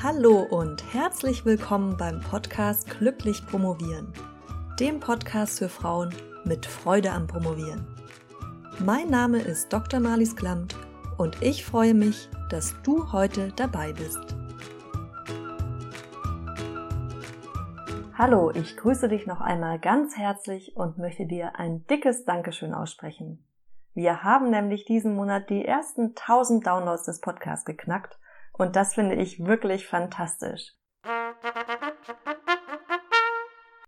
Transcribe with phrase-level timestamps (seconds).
[0.00, 4.12] Hallo und herzlich willkommen beim Podcast Glücklich Promovieren,
[4.78, 7.84] dem Podcast für Frauen mit Freude am Promovieren.
[8.78, 9.98] Mein Name ist Dr.
[9.98, 10.76] Marlies Klamt
[11.16, 14.36] und ich freue mich, dass du heute dabei bist.
[18.16, 23.44] Hallo, ich grüße dich noch einmal ganz herzlich und möchte dir ein dickes Dankeschön aussprechen.
[23.94, 28.16] Wir haben nämlich diesen Monat die ersten 1000 Downloads des Podcasts geknackt
[28.58, 30.74] und das finde ich wirklich fantastisch.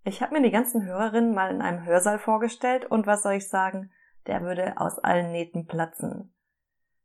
[0.04, 3.48] Ich habe mir die ganzen Hörerinnen mal in einem Hörsaal vorgestellt und was soll ich
[3.48, 3.90] sagen,
[4.26, 6.34] der würde aus allen Nähten platzen.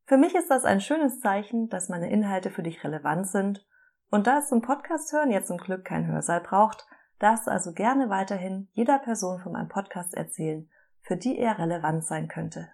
[0.06, 3.66] Für mich ist das ein schönes Zeichen, dass meine Inhalte für dich relevant sind
[4.12, 6.86] und da es zum Podcast hören jetzt zum Glück kein Hörsaal braucht,
[7.20, 10.70] darfst du also gerne weiterhin jeder Person von meinem Podcast erzählen,
[11.02, 12.70] für die er relevant sein könnte.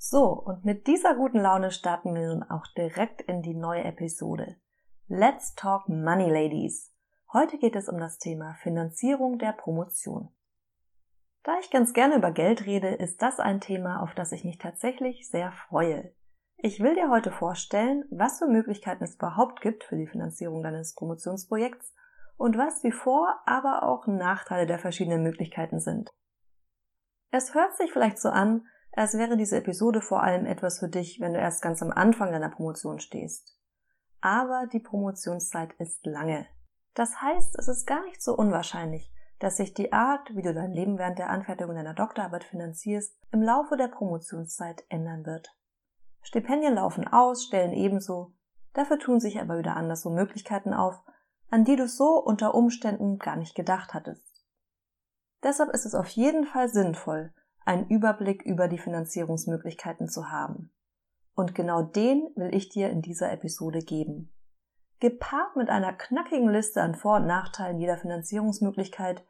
[0.00, 4.54] So, und mit dieser guten Laune starten wir nun auch direkt in die neue Episode.
[5.08, 6.94] Let's Talk Money Ladies.
[7.32, 10.28] Heute geht es um das Thema Finanzierung der Promotion.
[11.42, 14.58] Da ich ganz gerne über Geld rede, ist das ein Thema, auf das ich mich
[14.58, 16.14] tatsächlich sehr freue.
[16.58, 20.94] Ich will dir heute vorstellen, was für Möglichkeiten es überhaupt gibt für die Finanzierung deines
[20.94, 21.92] Promotionsprojekts
[22.36, 26.08] und was die Vor-, aber auch Nachteile der verschiedenen Möglichkeiten sind.
[27.32, 28.64] Es hört sich vielleicht so an,
[28.98, 32.32] als wäre diese Episode vor allem etwas für dich, wenn du erst ganz am Anfang
[32.32, 33.56] deiner Promotion stehst.
[34.20, 36.46] Aber die Promotionszeit ist lange.
[36.94, 40.72] Das heißt, es ist gar nicht so unwahrscheinlich, dass sich die Art, wie du dein
[40.72, 45.56] Leben während der Anfertigung deiner Doktorarbeit finanzierst, im Laufe der Promotionszeit ändern wird.
[46.22, 48.32] Stipendien laufen aus, Stellen ebenso,
[48.72, 51.00] dafür tun sich aber wieder anderswo Möglichkeiten auf,
[51.50, 54.44] an die du so unter Umständen gar nicht gedacht hattest.
[55.44, 57.32] Deshalb ist es auf jeden Fall sinnvoll,
[57.68, 60.72] einen Überblick über die Finanzierungsmöglichkeiten zu haben.
[61.34, 64.32] Und genau den will ich dir in dieser Episode geben.
[65.00, 69.22] Gepaart mit einer knackigen Liste an Vor- und Nachteilen jeder Finanzierungsmöglichkeit,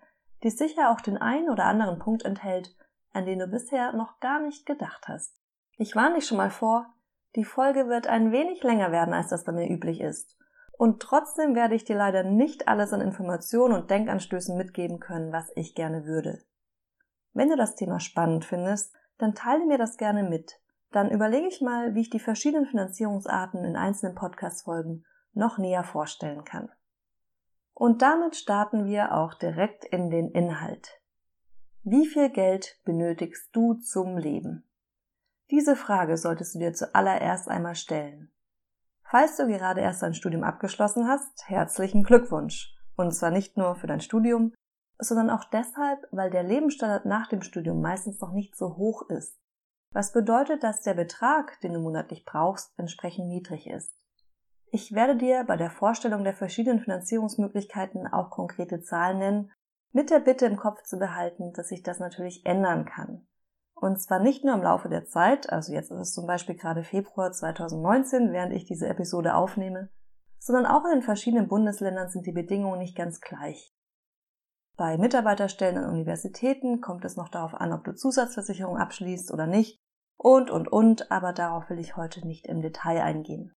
[0.45, 2.75] die sicher auch den einen oder anderen Punkt enthält,
[3.13, 5.35] an den du bisher noch gar nicht gedacht hast.
[5.77, 6.87] Ich warne dich schon mal vor,
[7.35, 10.39] die Folge wird ein wenig länger werden, als das bei mir üblich ist.
[10.79, 15.51] Und trotzdem werde ich dir leider nicht alles an Informationen und Denkanstößen mitgeben können, was
[15.57, 16.41] ich gerne würde.
[17.39, 20.61] Wenn du das Thema spannend findest, dann teile mir das gerne mit.
[20.91, 25.05] Dann überlege ich mal, wie ich die verschiedenen Finanzierungsarten in einzelnen Podcast-Folgen
[25.35, 26.69] noch näher vorstellen kann.
[27.75, 31.01] Und damit starten wir auch direkt in den Inhalt.
[31.85, 34.69] Wie viel Geld benötigst du zum Leben?
[35.53, 38.33] Diese Frage solltest du dir zuallererst einmal stellen.
[39.05, 42.75] Falls du gerade erst dein Studium abgeschlossen hast, herzlichen Glückwunsch.
[42.97, 44.55] Und zwar nicht nur für dein Studium,
[44.99, 49.39] sondern auch deshalb, weil der Lebensstandard nach dem Studium meistens noch nicht so hoch ist.
[49.93, 53.95] Was bedeutet, dass der Betrag, den du monatlich brauchst, entsprechend niedrig ist.
[54.71, 59.53] Ich werde dir bei der Vorstellung der verschiedenen Finanzierungsmöglichkeiten auch konkrete Zahlen nennen,
[59.93, 63.27] mit der Bitte im Kopf zu behalten, dass sich das natürlich ändern kann.
[63.75, 66.83] Und zwar nicht nur im Laufe der Zeit, also jetzt ist es zum Beispiel gerade
[66.83, 69.89] Februar 2019, während ich diese Episode aufnehme,
[70.39, 73.73] sondern auch in den verschiedenen Bundesländern sind die Bedingungen nicht ganz gleich.
[74.79, 79.83] Bei Mitarbeiterstellen an Universitäten kommt es noch darauf an, ob du Zusatzversicherung abschließt oder nicht
[80.17, 83.53] und, und, und, aber darauf will ich heute nicht im Detail eingehen.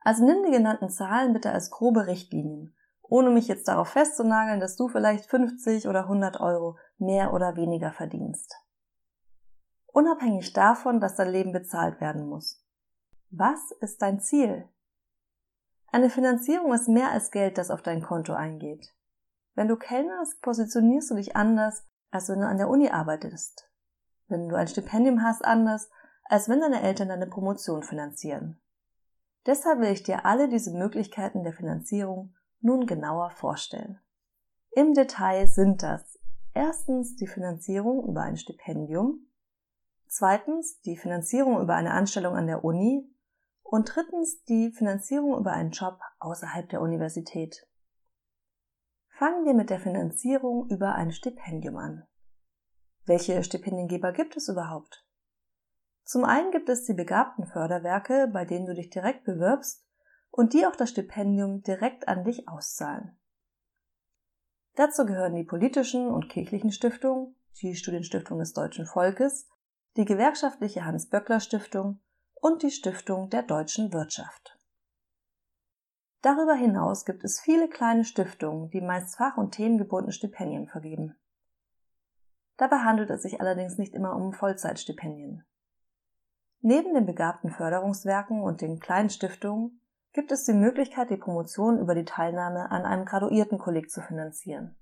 [0.00, 4.76] Also nimm die genannten Zahlen bitte als grobe Richtlinien, ohne mich jetzt darauf festzunageln, dass
[4.76, 8.56] du vielleicht 50 oder 100 Euro mehr oder weniger verdienst.
[9.88, 12.64] Unabhängig davon, dass dein Leben bezahlt werden muss.
[13.28, 14.66] Was ist dein Ziel?
[15.88, 18.94] Eine Finanzierung ist mehr als Geld, das auf dein Konto eingeht.
[19.58, 23.68] Wenn du kellnerst, positionierst du dich anders, als wenn du an der Uni arbeitest.
[24.28, 25.90] Wenn du ein Stipendium hast, anders,
[26.26, 28.60] als wenn deine Eltern deine Promotion finanzieren.
[29.46, 33.98] Deshalb will ich dir alle diese Möglichkeiten der Finanzierung nun genauer vorstellen.
[34.70, 36.20] Im Detail sind das
[36.54, 39.26] erstens die Finanzierung über ein Stipendium,
[40.06, 43.12] zweitens die Finanzierung über eine Anstellung an der Uni
[43.64, 47.67] und drittens die Finanzierung über einen Job außerhalb der Universität.
[49.18, 52.06] Fangen wir mit der Finanzierung über ein Stipendium an.
[53.04, 55.04] Welche Stipendiengeber gibt es überhaupt?
[56.04, 59.84] Zum einen gibt es die begabten Förderwerke, bei denen du dich direkt bewirbst
[60.30, 63.18] und die auch das Stipendium direkt an dich auszahlen.
[64.76, 69.48] Dazu gehören die politischen und kirchlichen Stiftungen, die Studienstiftung des deutschen Volkes,
[69.96, 71.98] die gewerkschaftliche Hans-Böckler Stiftung
[72.34, 74.57] und die Stiftung der deutschen Wirtschaft.
[76.20, 81.16] Darüber hinaus gibt es viele kleine Stiftungen, die meist fach- und themengebundene Stipendien vergeben.
[82.56, 85.44] Dabei handelt es sich allerdings nicht immer um Vollzeitstipendien.
[86.60, 89.80] Neben den begabten Förderungswerken und den kleinen Stiftungen
[90.12, 94.76] gibt es die Möglichkeit, die Promotion über die Teilnahme an einem Graduiertenkolleg zu finanzieren.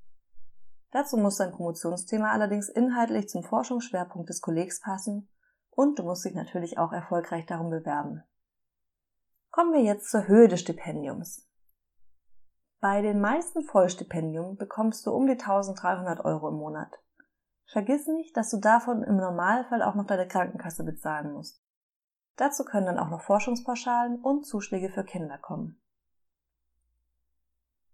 [0.90, 5.28] Dazu muss dein Promotionsthema allerdings inhaltlich zum Forschungsschwerpunkt des Kollegs passen
[5.70, 8.22] und du musst dich natürlich auch erfolgreich darum bewerben.
[9.56, 11.48] Kommen wir jetzt zur Höhe des Stipendiums.
[12.78, 16.92] Bei den meisten Vollstipendien bekommst du um die 1300 Euro im Monat.
[17.64, 21.64] Vergiss nicht, dass du davon im Normalfall auch noch deine Krankenkasse bezahlen musst.
[22.36, 25.80] Dazu können dann auch noch Forschungspauschalen und Zuschläge für Kinder kommen.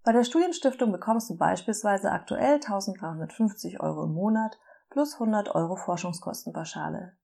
[0.03, 4.59] Bei der Studienstiftung bekommst du beispielsweise aktuell 1350 Euro im Monat
[4.91, 7.17] plus 100 Euro Forschungskostenpauschale.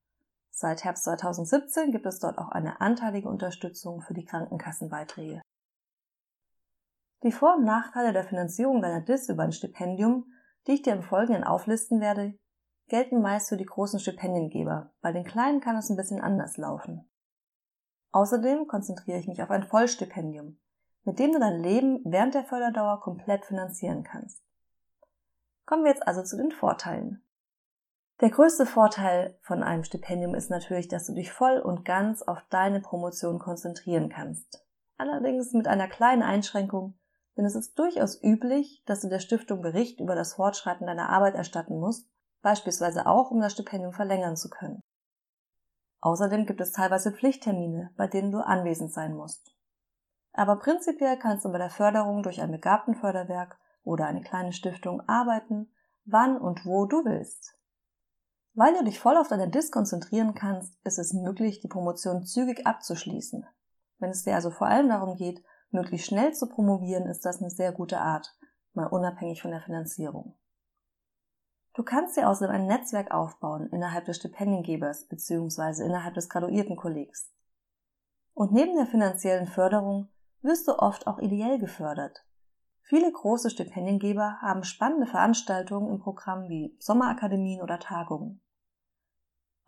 [0.60, 5.40] Seit Herbst 2017 gibt es dort auch eine anteilige Unterstützung für die Krankenkassenbeiträge.
[7.22, 10.32] Die Vor- und Nachteile der Finanzierung deiner DIS über ein Stipendium,
[10.66, 12.36] die ich dir im Folgenden auflisten werde,
[12.88, 17.08] gelten meist für die großen Stipendiengeber, bei den kleinen kann es ein bisschen anders laufen.
[18.10, 20.58] Außerdem konzentriere ich mich auf ein Vollstipendium,
[21.04, 24.42] mit dem du dein Leben während der Förderdauer komplett finanzieren kannst.
[25.66, 27.22] Kommen wir jetzt also zu den Vorteilen.
[28.20, 32.42] Der größte Vorteil von einem Stipendium ist natürlich, dass du dich voll und ganz auf
[32.50, 34.66] deine Promotion konzentrieren kannst.
[34.96, 36.98] Allerdings mit einer kleinen Einschränkung,
[37.36, 41.36] denn es ist durchaus üblich, dass du der Stiftung Bericht über das Fortschreiten deiner Arbeit
[41.36, 42.10] erstatten musst,
[42.42, 44.82] beispielsweise auch, um das Stipendium verlängern zu können.
[46.00, 49.54] Außerdem gibt es teilweise Pflichttermine, bei denen du anwesend sein musst.
[50.32, 55.72] Aber prinzipiell kannst du bei der Förderung durch ein Begabtenförderwerk oder eine kleine Stiftung arbeiten,
[56.04, 57.57] wann und wo du willst.
[58.60, 62.66] Weil du dich voll auf deine DIS konzentrieren kannst, ist es möglich, die Promotion zügig
[62.66, 63.46] abzuschließen.
[64.00, 67.50] Wenn es dir also vor allem darum geht, möglichst schnell zu promovieren, ist das eine
[67.50, 68.36] sehr gute Art,
[68.72, 70.34] mal unabhängig von der Finanzierung.
[71.74, 75.84] Du kannst dir außerdem ein Netzwerk aufbauen innerhalb des Stipendiengebers bzw.
[75.84, 77.30] innerhalb des Graduiertenkollegs.
[78.34, 80.08] Und neben der finanziellen Förderung
[80.42, 82.24] wirst du oft auch ideell gefördert.
[82.80, 88.40] Viele große Stipendiengeber haben spannende Veranstaltungen im Programm wie Sommerakademien oder Tagungen.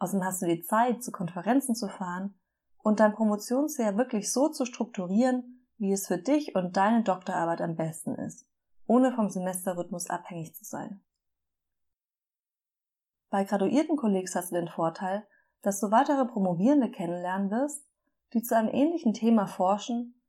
[0.01, 2.35] Außerdem hast du die Zeit, zu Konferenzen zu fahren
[2.79, 7.77] und dein Promotionsjahr wirklich so zu strukturieren, wie es für dich und deine Doktorarbeit am
[7.77, 8.49] besten ist,
[8.87, 11.03] ohne vom Semesterrhythmus abhängig zu sein.
[13.29, 15.27] Bei graduierten Kollegs hast du den Vorteil,
[15.63, 17.85] dass du weitere Promovierende kennenlernen wirst,
[18.33, 20.21] die zu einem ähnlichen Thema forschen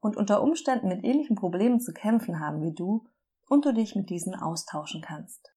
[0.00, 3.06] und unter Umständen mit ähnlichen Problemen zu kämpfen haben wie du
[3.48, 5.54] und du dich mit diesen austauschen kannst.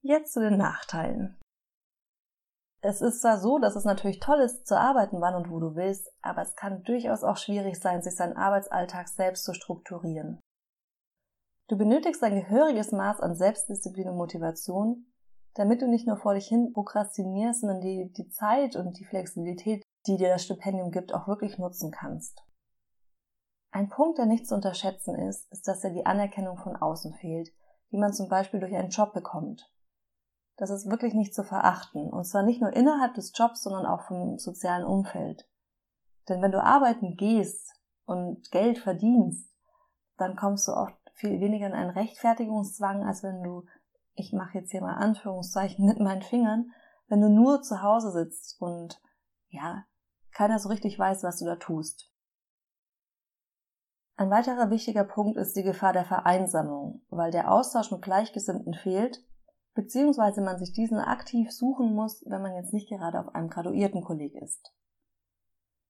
[0.00, 1.36] Jetzt zu den Nachteilen.
[2.86, 5.74] Es ist zwar so, dass es natürlich toll ist, zu arbeiten, wann und wo du
[5.74, 10.38] willst, aber es kann durchaus auch schwierig sein, sich seinen Arbeitsalltag selbst zu strukturieren.
[11.66, 15.06] Du benötigst ein gehöriges Maß an Selbstdisziplin und Motivation,
[15.54, 19.82] damit du nicht nur vor dich hin prokrastinierst, sondern die, die Zeit und die Flexibilität,
[20.06, 22.38] die dir das Stipendium gibt, auch wirklich nutzen kannst.
[23.70, 27.48] Ein Punkt, der nicht zu unterschätzen ist, ist, dass ja die Anerkennung von außen fehlt,
[27.92, 29.70] die man zum Beispiel durch einen Job bekommt.
[30.56, 34.02] Das ist wirklich nicht zu verachten, und zwar nicht nur innerhalb des Jobs, sondern auch
[34.02, 35.48] vom sozialen Umfeld.
[36.28, 37.72] Denn wenn du arbeiten gehst
[38.04, 39.50] und Geld verdienst,
[40.16, 43.66] dann kommst du oft viel weniger in einen Rechtfertigungszwang, als wenn du,
[44.14, 46.70] ich mache jetzt hier mal Anführungszeichen mit meinen Fingern,
[47.08, 49.00] wenn du nur zu Hause sitzt und
[49.48, 49.84] ja,
[50.32, 52.10] keiner so richtig weiß, was du da tust.
[54.16, 59.24] Ein weiterer wichtiger Punkt ist die Gefahr der Vereinsamung, weil der Austausch mit Gleichgesinnten fehlt,
[59.74, 64.34] beziehungsweise man sich diesen aktiv suchen muss, wenn man jetzt nicht gerade auf einem Graduiertenkolleg
[64.36, 64.72] ist.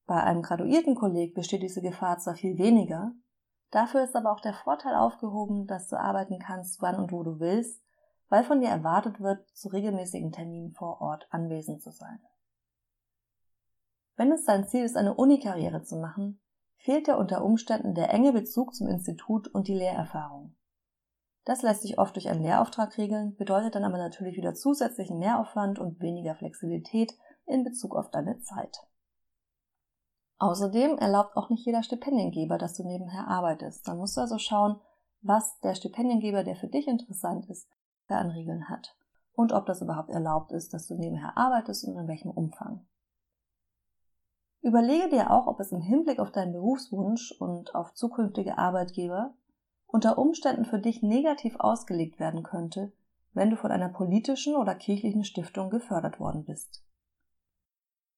[0.07, 3.12] Bei einem Graduiertenkolleg besteht diese Gefahr zwar viel weniger,
[3.71, 7.41] dafür ist aber auch der Vorteil aufgehoben, dass du arbeiten kannst, wann und wo du
[7.41, 7.83] willst,
[8.29, 12.21] weil von dir erwartet wird, zu regelmäßigen Terminen vor Ort anwesend zu sein.
[14.17, 16.41] Wenn es dein Ziel ist, eine Unikarriere zu machen,
[16.76, 20.55] fehlt dir unter Umständen der enge Bezug zum Institut und die Lehrerfahrung.
[21.45, 25.79] Das lässt sich oft durch einen Lehrauftrag regeln, bedeutet dann aber natürlich wieder zusätzlichen Mehraufwand
[25.79, 27.13] und weniger Flexibilität
[27.47, 28.79] in Bezug auf deine Zeit.
[30.39, 33.87] Außerdem erlaubt auch nicht jeder Stipendiengeber, dass du nebenher arbeitest.
[33.87, 34.81] Dann musst du also schauen,
[35.21, 37.69] was der Stipendiengeber, der für dich interessant ist,
[38.09, 38.97] da an Regeln hat.
[39.33, 42.87] Und ob das überhaupt erlaubt ist, dass du nebenher arbeitest und in welchem Umfang.
[44.61, 49.35] Überlege dir auch, ob es im Hinblick auf deinen Berufswunsch und auf zukünftige Arbeitgeber
[49.95, 52.91] unter Umständen für dich negativ ausgelegt werden könnte,
[53.33, 56.85] wenn du von einer politischen oder kirchlichen Stiftung gefördert worden bist.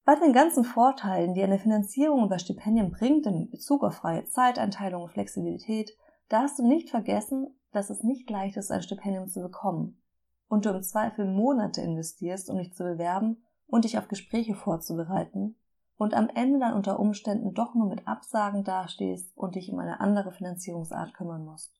[0.03, 5.03] Bei den ganzen Vorteilen, die eine Finanzierung über Stipendien bringt in Bezug auf freie Zeiteinteilung
[5.03, 5.95] und Flexibilität,
[6.29, 10.01] darfst du nicht vergessen, dass es nicht leicht ist, ein Stipendium zu bekommen
[10.47, 15.55] und du im Zweifel Monate investierst, um dich zu bewerben und dich auf Gespräche vorzubereiten
[15.97, 19.99] und am Ende dann unter Umständen doch nur mit Absagen dastehst und dich um eine
[19.99, 21.73] andere Finanzierungsart kümmern musst.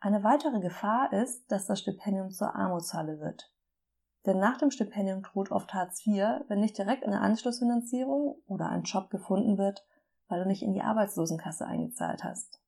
[0.00, 3.52] Eine weitere Gefahr ist, dass das Stipendium zur Armutshalle wird.
[4.26, 8.82] Denn nach dem Stipendium droht oft Hartz IV, wenn nicht direkt eine Anschlussfinanzierung oder ein
[8.82, 9.84] Job gefunden wird,
[10.28, 12.60] weil du nicht in die Arbeitslosenkasse eingezahlt hast.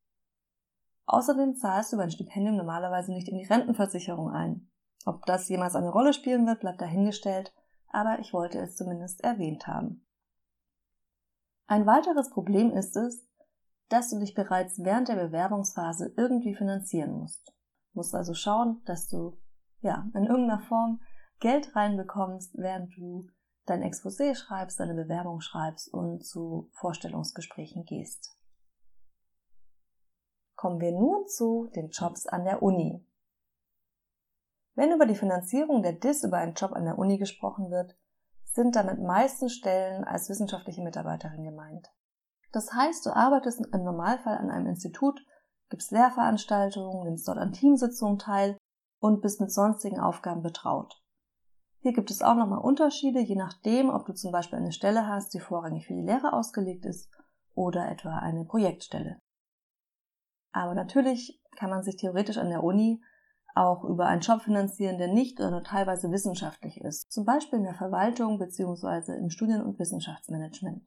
[1.06, 4.70] Außerdem zahlst du beim Stipendium normalerweise nicht in die Rentenversicherung ein.
[5.04, 7.52] Ob das jemals eine Rolle spielen wird, bleibt dahingestellt,
[7.90, 10.06] aber ich wollte es zumindest erwähnt haben.
[11.66, 13.26] Ein weiteres Problem ist es,
[13.88, 17.46] dass du dich bereits während der Bewerbungsphase irgendwie finanzieren musst.
[17.92, 19.38] Du musst also schauen, dass du
[19.80, 21.00] ja in irgendeiner Form
[21.40, 23.28] Geld reinbekommst, während du
[23.66, 28.36] dein Exposé schreibst, deine Bewerbung schreibst und zu Vorstellungsgesprächen gehst.
[30.56, 33.06] Kommen wir nun zu den Jobs an der Uni.
[34.74, 37.96] Wenn über die Finanzierung der DIS über einen Job an der Uni gesprochen wird,
[38.44, 41.88] sind damit meisten Stellen als wissenschaftliche Mitarbeiterin gemeint.
[42.52, 45.24] Das heißt, du arbeitest im Normalfall an einem Institut,
[45.68, 48.56] gibst Lehrveranstaltungen, nimmst dort an Teamsitzungen teil
[48.98, 51.00] und bist mit sonstigen Aufgaben betraut.
[51.82, 55.32] Hier gibt es auch nochmal Unterschiede, je nachdem, ob du zum Beispiel eine Stelle hast,
[55.32, 57.10] die vorrangig für die Lehre ausgelegt ist
[57.54, 59.18] oder etwa eine Projektstelle.
[60.52, 63.02] Aber natürlich kann man sich theoretisch an der Uni
[63.54, 67.64] auch über einen Job finanzieren, der nicht oder nur teilweise wissenschaftlich ist, zum Beispiel in
[67.64, 69.16] der Verwaltung bzw.
[69.16, 70.86] im Studien- und Wissenschaftsmanagement.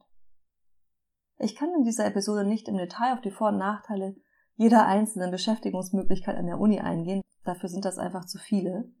[1.38, 4.16] Ich kann in dieser Episode nicht im Detail auf die Vor- und Nachteile
[4.56, 8.92] jeder einzelnen Beschäftigungsmöglichkeit an der Uni eingehen, dafür sind das einfach zu viele,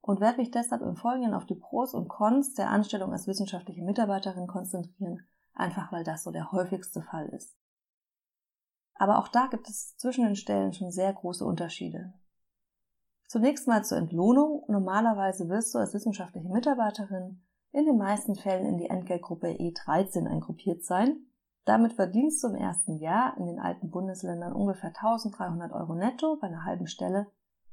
[0.00, 3.82] und werde mich deshalb im Folgenden auf die Pros und Cons der Anstellung als wissenschaftliche
[3.82, 7.56] Mitarbeiterin konzentrieren, einfach weil das so der häufigste Fall ist.
[8.94, 12.14] Aber auch da gibt es zwischen den Stellen schon sehr große Unterschiede.
[13.28, 14.64] Zunächst mal zur Entlohnung.
[14.68, 17.42] Normalerweise wirst du als wissenschaftliche Mitarbeiterin
[17.72, 21.26] in den meisten Fällen in die Entgeltgruppe E13 eingruppiert sein.
[21.66, 26.46] Damit verdienst du im ersten Jahr in den alten Bundesländern ungefähr 1300 Euro netto bei
[26.46, 27.26] einer halben Stelle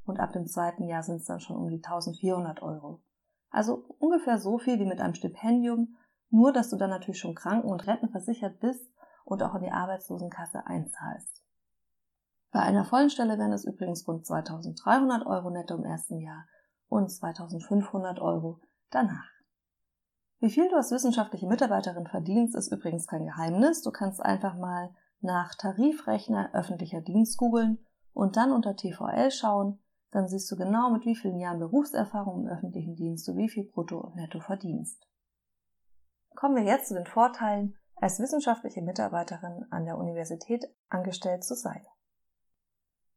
[0.04, 3.02] und ab dem zweiten Jahr sind es dann schon um die 1400 Euro.
[3.50, 5.96] Also ungefähr so viel wie mit einem Stipendium,
[6.30, 8.92] nur dass du dann natürlich schon kranken- und rentenversichert bist
[9.24, 11.45] und auch in die Arbeitslosenkasse einzahlst.
[12.56, 16.46] Bei einer vollen Stelle wären es übrigens rund 2300 Euro netto im ersten Jahr
[16.88, 19.30] und 2500 Euro danach.
[20.40, 23.82] Wie viel du als wissenschaftliche Mitarbeiterin verdienst, ist übrigens kein Geheimnis.
[23.82, 29.84] Du kannst einfach mal nach Tarifrechner öffentlicher Dienst googeln und dann unter TVL schauen.
[30.12, 33.66] Dann siehst du genau, mit wie vielen Jahren Berufserfahrung im öffentlichen Dienst du wie viel
[33.66, 35.06] brutto und netto verdienst.
[36.36, 41.86] Kommen wir jetzt zu den Vorteilen als wissenschaftliche Mitarbeiterin an der Universität angestellt zu sein.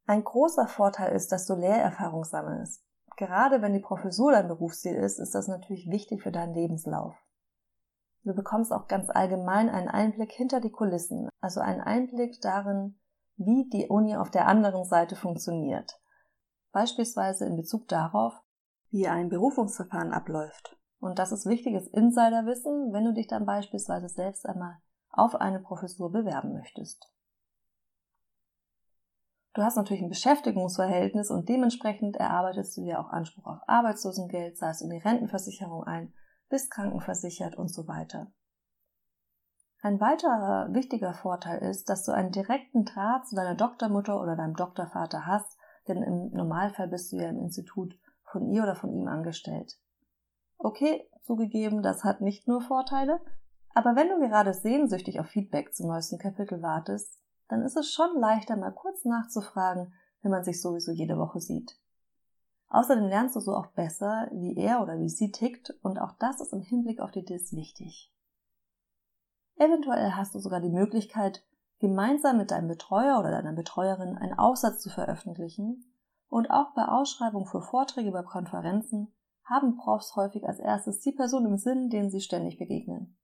[0.09, 2.83] Ein großer Vorteil ist, dass du Lehrerfahrung sammelst.
[3.19, 7.15] Gerade wenn die Professur dein Berufsziel ist, ist das natürlich wichtig für deinen Lebenslauf.
[8.25, 12.99] Du bekommst auch ganz allgemein einen Einblick hinter die Kulissen, also einen Einblick darin,
[13.37, 16.01] wie die Uni auf der anderen Seite funktioniert.
[16.73, 18.33] Beispielsweise in Bezug darauf,
[18.89, 20.79] wie ein Berufungsverfahren abläuft.
[21.01, 24.79] Und das ist wichtiges Insiderwissen, wenn du dich dann beispielsweise selbst einmal
[25.11, 27.13] auf eine Professur bewerben möchtest.
[29.59, 34.83] Du hast natürlich ein Beschäftigungsverhältnis und dementsprechend erarbeitest du dir auch Anspruch auf Arbeitslosengeld, zahlst
[34.83, 36.13] in die Rentenversicherung ein,
[36.49, 38.31] bist krankenversichert und so weiter.
[39.83, 44.55] Ein weiterer wichtiger Vorteil ist, dass du einen direkten Draht zu deiner Doktormutter oder deinem
[44.55, 47.99] Doktorvater hast, denn im Normalfall bist du ja im Institut
[48.31, 49.73] von ihr oder von ihm angestellt.
[50.57, 53.19] Okay, zugegeben, das hat nicht nur Vorteile,
[53.75, 58.19] aber wenn du gerade sehnsüchtig auf Feedback zum neuesten Kapitel wartest, dann ist es schon
[58.19, 61.79] leichter, mal kurz nachzufragen, wenn man sich sowieso jede Woche sieht.
[62.69, 66.41] Außerdem lernst du so auch besser, wie er oder wie sie tickt, und auch das
[66.41, 68.13] ist im Hinblick auf die DIS wichtig.
[69.57, 71.45] Eventuell hast du sogar die Möglichkeit,
[71.81, 75.85] gemeinsam mit deinem Betreuer oder deiner Betreuerin einen Aufsatz zu veröffentlichen,
[76.29, 79.11] und auch bei Ausschreibungen für Vorträge bei Konferenzen
[79.45, 83.17] haben Profs häufig als erstes die Person im Sinn, denen sie ständig begegnen.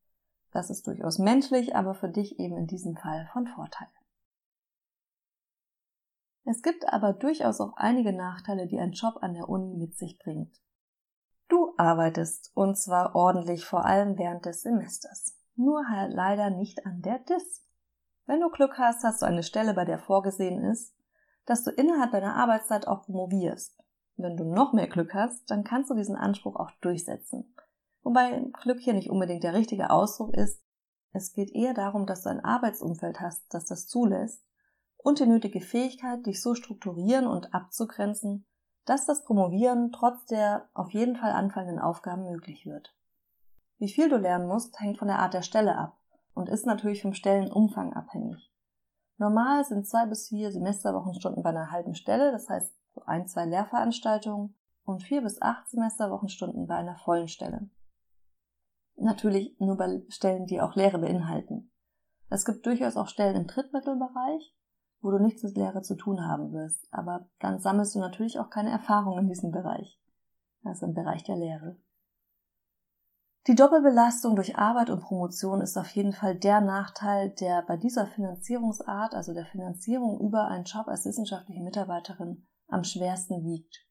[0.52, 3.88] Das ist durchaus menschlich, aber für dich eben in diesem Fall von Vorteil.
[6.44, 10.18] Es gibt aber durchaus auch einige Nachteile, die ein Job an der Uni mit sich
[10.18, 10.54] bringt.
[11.48, 15.38] Du arbeitest, und zwar ordentlich, vor allem während des Semesters.
[15.56, 17.62] Nur halt leider nicht an der DIS.
[18.26, 20.94] Wenn du Glück hast, hast du eine Stelle, bei der vorgesehen ist,
[21.46, 23.78] dass du innerhalb deiner Arbeitszeit auch promovierst.
[24.16, 27.54] Wenn du noch mehr Glück hast, dann kannst du diesen Anspruch auch durchsetzen.
[28.02, 30.62] Wobei Glück hier nicht unbedingt der richtige Ausdruck ist.
[31.12, 34.42] Es geht eher darum, dass du ein Arbeitsumfeld hast, das das zulässt
[35.04, 38.46] und die nötige Fähigkeit, dich so strukturieren und abzugrenzen,
[38.86, 42.96] dass das Promovieren trotz der auf jeden Fall anfallenden Aufgaben möglich wird.
[43.76, 45.98] Wie viel du lernen musst, hängt von der Art der Stelle ab
[46.32, 48.50] und ist natürlich vom Stellenumfang abhängig.
[49.18, 54.56] Normal sind zwei bis vier Semesterwochenstunden bei einer halben Stelle, das heißt ein, zwei Lehrveranstaltungen
[54.84, 57.68] und vier bis acht Semesterwochenstunden bei einer vollen Stelle.
[58.96, 61.70] Natürlich nur bei Stellen, die auch Lehre beinhalten.
[62.30, 64.54] Es gibt durchaus auch Stellen im Drittmittelbereich,
[65.04, 68.48] wo du nichts mit Lehre zu tun haben wirst, aber dann sammelst du natürlich auch
[68.48, 70.00] keine Erfahrung in diesem Bereich,
[70.64, 71.76] also im Bereich der Lehre.
[73.46, 78.06] Die Doppelbelastung durch Arbeit und Promotion ist auf jeden Fall der Nachteil, der bei dieser
[78.06, 83.86] Finanzierungsart, also der Finanzierung über einen Job als wissenschaftliche Mitarbeiterin, am schwersten wiegt.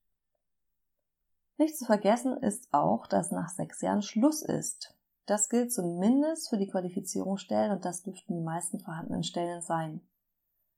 [1.57, 4.97] Nicht zu vergessen ist auch, dass nach sechs Jahren Schluss ist.
[5.27, 10.01] Das gilt zumindest für die Qualifizierungsstellen und das dürften die meisten vorhandenen Stellen sein.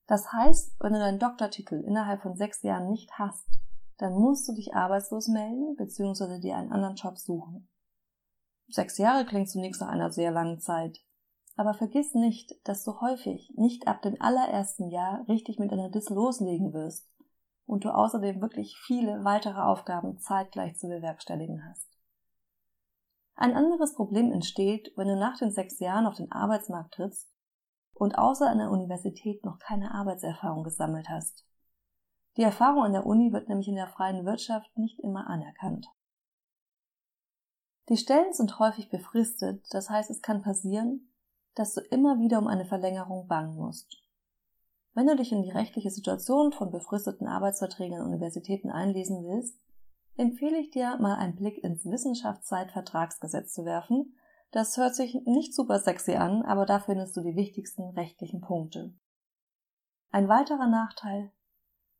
[0.07, 3.47] Das heißt, wenn du deinen Doktortitel innerhalb von sechs Jahren nicht hast,
[3.97, 6.39] dann musst du dich arbeitslos melden bzw.
[6.39, 7.67] dir einen anderen Job suchen.
[8.67, 10.99] Sechs Jahre klingt zunächst nach einer sehr langen Zeit.
[11.55, 16.09] Aber vergiss nicht, dass du häufig nicht ab dem allerersten Jahr richtig mit einer Dis
[16.09, 17.07] loslegen wirst
[17.65, 21.87] und du außerdem wirklich viele weitere Aufgaben zeitgleich zu bewerkstelligen hast.
[23.35, 27.34] Ein anderes Problem entsteht, wenn du nach den sechs Jahren auf den Arbeitsmarkt trittst
[27.95, 31.45] und außer an der Universität noch keine Arbeitserfahrung gesammelt hast.
[32.37, 35.87] Die Erfahrung an der Uni wird nämlich in der freien Wirtschaft nicht immer anerkannt.
[37.89, 41.11] Die Stellen sind häufig befristet, das heißt es kann passieren,
[41.55, 44.03] dass du immer wieder um eine Verlängerung bangen musst.
[44.93, 49.57] Wenn du dich in die rechtliche Situation von befristeten Arbeitsverträgen an Universitäten einlesen willst,
[50.17, 54.15] empfehle ich dir mal einen Blick ins Wissenschaftszeitvertragsgesetz zu werfen.
[54.55, 58.93] Das hört sich nicht super sexy an, aber da findest du die wichtigsten rechtlichen Punkte.
[60.11, 61.33] Ein weiterer Nachteil,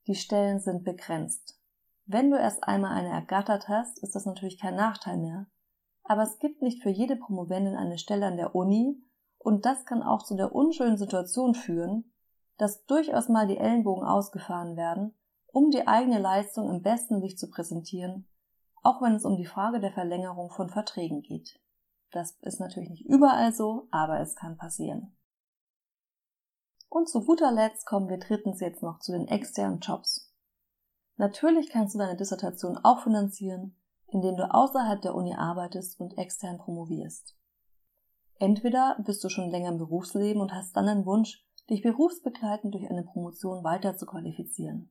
[0.07, 1.59] die Stellen sind begrenzt.
[2.05, 5.47] Wenn du erst einmal eine ergattert hast, ist das natürlich kein Nachteil mehr.
[6.05, 9.03] Aber es gibt nicht für jede Promovendin eine Stelle an der Uni
[9.38, 12.10] und das kann auch zu der unschönen Situation führen,
[12.58, 15.13] dass durchaus mal die Ellenbogen ausgefahren werden,
[15.47, 18.30] um die eigene Leistung im besten Licht zu präsentieren,
[18.82, 21.60] auch wenn es um die Frage der Verlängerung von Verträgen geht.
[22.15, 25.17] Das ist natürlich nicht überall so, aber es kann passieren.
[26.88, 30.34] Und zu guter Letzt kommen wir drittens jetzt noch zu den externen Jobs.
[31.17, 33.75] Natürlich kannst du deine Dissertation auch finanzieren,
[34.08, 37.36] indem du außerhalb der Uni arbeitest und extern promovierst.
[38.39, 42.89] Entweder bist du schon länger im Berufsleben und hast dann den Wunsch, dich berufsbegleitend durch
[42.89, 44.89] eine Promotion weiter zu qualifizieren.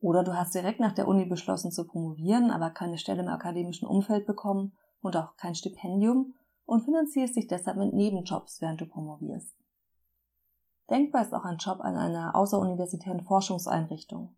[0.00, 3.88] Oder du hast direkt nach der Uni beschlossen zu promovieren, aber keine Stelle im akademischen
[3.88, 6.34] Umfeld bekommen und auch kein Stipendium
[6.64, 9.54] und finanzierst dich deshalb mit Nebenjobs, während du promovierst.
[10.90, 14.34] Denkbar ist auch ein Job an einer außeruniversitären Forschungseinrichtung.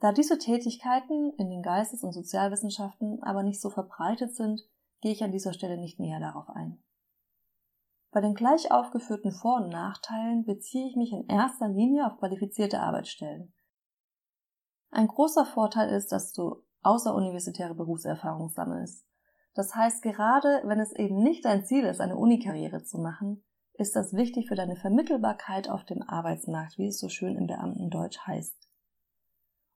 [0.00, 4.62] Da diese Tätigkeiten in den Geistes- und Sozialwissenschaften aber nicht so verbreitet sind,
[5.00, 6.82] gehe ich an dieser Stelle nicht näher darauf ein.
[8.10, 12.80] Bei den gleich aufgeführten Vor- und Nachteilen beziehe ich mich in erster Linie auf qualifizierte
[12.80, 13.54] Arbeitsstellen.
[14.90, 19.06] Ein großer Vorteil ist, dass du außeruniversitäre Berufserfahrung sammelst.
[19.54, 23.96] Das heißt, gerade wenn es eben nicht dein Ziel ist, eine Unikarriere zu machen, ist
[23.96, 28.56] das wichtig für deine Vermittelbarkeit auf dem Arbeitsmarkt, wie es so schön im Beamtendeutsch heißt.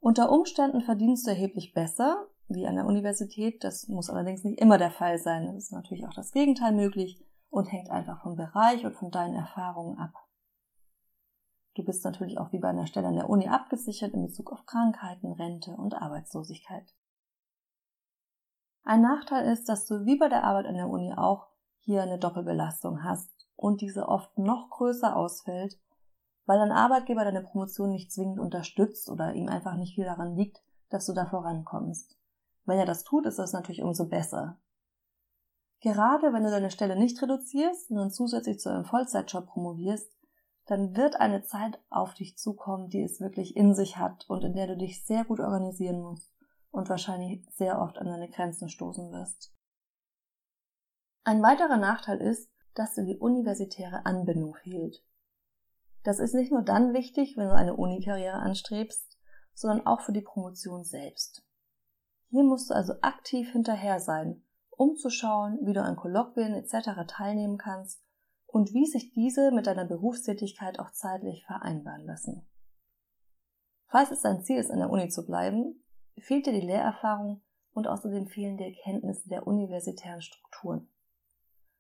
[0.01, 3.65] Unter Umständen verdienst du erheblich besser, wie an der Universität.
[3.65, 5.47] Das muss allerdings nicht immer der Fall sein.
[5.49, 9.35] Es ist natürlich auch das Gegenteil möglich und hängt einfach vom Bereich und von deinen
[9.35, 10.13] Erfahrungen ab.
[11.75, 14.65] Du bist natürlich auch wie bei einer Stelle an der Uni abgesichert in Bezug auf
[14.65, 16.95] Krankheiten, Rente und Arbeitslosigkeit.
[18.89, 21.49] Ein Nachteil ist, dass du wie bei der Arbeit an der Uni auch
[21.81, 25.77] hier eine Doppelbelastung hast und diese oft noch größer ausfällt,
[26.45, 30.63] weil dein Arbeitgeber deine Promotion nicht zwingend unterstützt oder ihm einfach nicht viel daran liegt,
[30.89, 32.17] dass du da vorankommst.
[32.65, 34.61] Wenn er das tut, ist das natürlich umso besser.
[35.81, 40.13] Gerade wenn du deine Stelle nicht reduzierst, sondern zusätzlich zu einem Vollzeitjob promovierst,
[40.67, 44.55] dann wird eine Zeit auf dich zukommen, die es wirklich in sich hat und in
[44.55, 46.36] der du dich sehr gut organisieren musst
[46.71, 49.53] und wahrscheinlich sehr oft an deine Grenzen stoßen wirst.
[51.25, 55.03] Ein weiterer Nachteil ist, dass dir die universitäre Anbindung fehlt.
[56.05, 59.19] Das ist nicht nur dann wichtig, wenn du eine Unikarriere anstrebst,
[59.55, 61.43] sondern auch für die Promotion selbst.
[62.29, 64.43] Hier musst du also aktiv hinterher sein
[64.77, 67.07] um zu schauen, wie du an Kolloquien etc.
[67.09, 68.03] teilnehmen kannst
[68.47, 72.47] und wie sich diese mit deiner Berufstätigkeit auch zeitlich vereinbaren lassen.
[73.89, 75.83] Falls es dein Ziel ist, an der Uni zu bleiben,
[76.23, 80.89] fehlt dir die Lehrerfahrung und außerdem fehlen dir Kenntnisse der universitären Strukturen.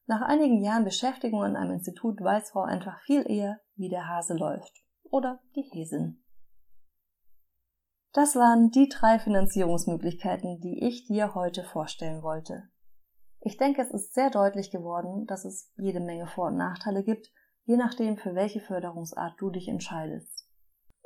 [0.07, 4.35] Nach einigen Jahren Beschäftigung an einem Institut weiß Frau einfach viel eher, wie der Hase
[4.35, 4.85] läuft.
[5.11, 6.23] Oder die Häsin.
[8.13, 12.69] Das waren die drei Finanzierungsmöglichkeiten, die ich dir heute vorstellen wollte.
[13.41, 17.31] Ich denke, es ist sehr deutlich geworden, dass es jede Menge Vor- und Nachteile gibt,
[17.65, 20.49] je nachdem, für welche Förderungsart du dich entscheidest.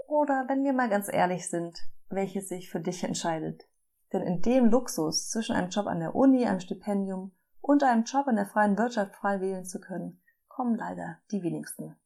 [0.07, 1.79] Oder wenn wir mal ganz ehrlich sind,
[2.11, 3.69] welche sich für dich entscheidet.
[4.13, 8.27] Denn in dem Luxus, zwischen einem Job an der Uni, einem Stipendium und einem Job
[8.29, 11.97] in der freien Wirtschaft frei wählen zu können, kommen leider die wenigsten.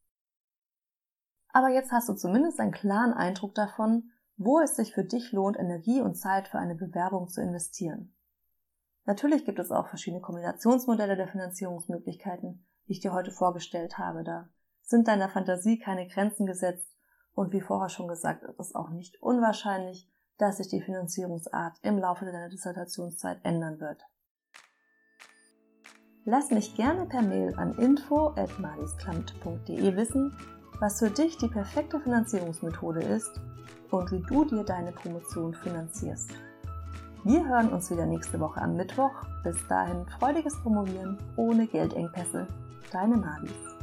[1.48, 5.56] Aber jetzt hast du zumindest einen klaren Eindruck davon, wo es sich für dich lohnt,
[5.56, 8.12] Energie und Zeit für eine Bewerbung zu investieren.
[9.06, 14.24] Natürlich gibt es auch verschiedene Kombinationsmodelle der Finanzierungsmöglichkeiten, die ich dir heute vorgestellt habe.
[14.24, 14.48] Da
[14.82, 16.93] sind deiner Fantasie keine Grenzen gesetzt
[17.34, 21.98] und wie vorher schon gesagt, ist es auch nicht unwahrscheinlich, dass sich die Finanzierungsart im
[21.98, 24.02] Laufe deiner Dissertationszeit ändern wird.
[26.24, 30.36] Lass mich gerne per Mail an info@malisklamt.de wissen,
[30.80, 33.40] was für dich die perfekte Finanzierungsmethode ist
[33.90, 36.30] und wie du dir deine Promotion finanzierst.
[37.24, 39.12] Wir hören uns wieder nächste Woche am Mittwoch.
[39.42, 42.46] Bis dahin freudiges Promovieren ohne Geldengpässe.
[42.90, 43.73] Deine Malis.